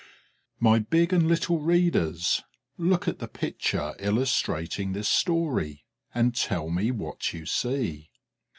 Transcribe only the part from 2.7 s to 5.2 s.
look at the picture illustrating this